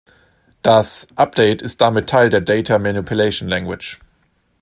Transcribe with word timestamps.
Das 0.63 1.05
Update 1.15 1.61
ist 1.61 1.79
damit 1.79 2.09
Teil 2.09 2.31
der 2.31 2.41
Data 2.41 2.79
Manipulation 2.79 3.47
Language. 3.47 3.99